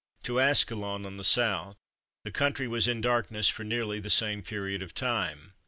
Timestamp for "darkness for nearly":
3.01-3.99